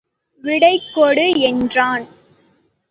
விடை 0.43 0.75
கொடு 0.93 1.27
என்றான். 1.39 2.05